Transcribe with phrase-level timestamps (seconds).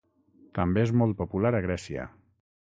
[0.59, 2.09] També és molt popular a Grècia.